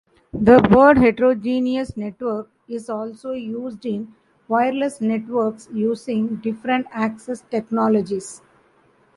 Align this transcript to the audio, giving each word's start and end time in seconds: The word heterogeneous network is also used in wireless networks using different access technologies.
The 0.33 0.67
word 0.75 0.97
heterogeneous 0.97 1.95
network 1.95 2.49
is 2.67 2.89
also 2.89 3.33
used 3.33 3.85
in 3.85 4.15
wireless 4.47 4.99
networks 4.99 5.69
using 5.71 6.37
different 6.37 6.87
access 6.89 7.43
technologies. 7.51 8.41